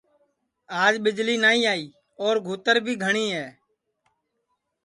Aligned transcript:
آج 0.83 0.93
ٻِجݪی 1.03 1.35
نائی 1.43 1.61
آئی 1.71 1.85
اور 2.21 2.35
گُھوتر 2.47 2.75
بھی 2.85 2.93
گھٹؔی 3.03 3.25
ہے 3.35 3.47